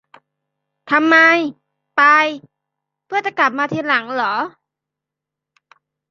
[0.91, 1.15] ทำไม
[1.97, 2.01] ไป
[3.05, 4.35] เพื่อจะกลับมาทีหลังเหรอ